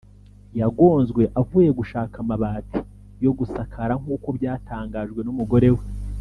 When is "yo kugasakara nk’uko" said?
3.23-4.27